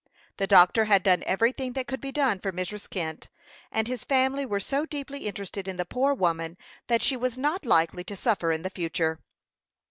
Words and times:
The 0.37 0.47
doctor 0.47 0.85
had 0.85 1.03
done 1.03 1.21
everything 1.27 1.73
that 1.73 1.85
could 1.85 2.01
be 2.01 2.11
done 2.11 2.39
for 2.39 2.51
Mrs. 2.51 2.89
Kent, 2.89 3.29
and 3.71 3.87
his 3.87 4.03
family 4.03 4.47
were 4.47 4.59
so 4.59 4.83
deeply 4.83 5.27
interested 5.27 5.67
in 5.67 5.77
the 5.77 5.85
poor 5.85 6.11
woman 6.15 6.57
that 6.87 7.03
she 7.03 7.15
was 7.15 7.37
not 7.37 7.67
likely 7.67 8.03
to 8.05 8.15
suffer 8.15 8.51
in 8.51 8.63
the 8.63 8.71
future. 8.71 9.19